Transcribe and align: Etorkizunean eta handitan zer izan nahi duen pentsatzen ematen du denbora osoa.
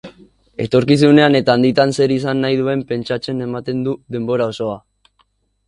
Etorkizunean 0.63 1.39
eta 1.39 1.53
handitan 1.57 1.93
zer 1.99 2.13
izan 2.17 2.41
nahi 2.47 2.57
duen 2.63 2.83
pentsatzen 2.95 3.47
ematen 3.51 3.87
du 3.89 3.97
denbora 4.17 4.49
osoa. 4.55 4.83